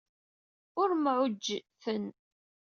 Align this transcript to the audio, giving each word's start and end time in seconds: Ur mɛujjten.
Ur 0.81 0.89
mɛujjten. 1.03 2.03